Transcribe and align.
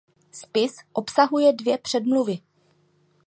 Spis 0.31 0.75
obsahuje 0.93 1.53
dvě 1.53 1.77
předmluvy. 1.77 2.39